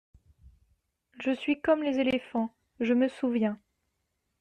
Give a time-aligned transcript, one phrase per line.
[1.23, 3.59] Je suis comme les éléphants, je me souviens.